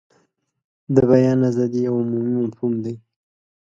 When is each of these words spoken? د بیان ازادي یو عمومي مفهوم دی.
د 0.95 0.97
بیان 1.11 1.39
ازادي 1.49 1.79
یو 1.87 1.95
عمومي 2.01 2.33
مفهوم 2.45 2.73
دی. 2.83 2.95